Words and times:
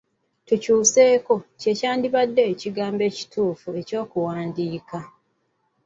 Tukyuseeko' 0.47 1.41
kye 1.59 1.71
kyandibadde 1.79 2.41
ekigambo 2.51 3.01
ekituufu 3.11 3.67
eky’okuwandiika. 3.81 4.97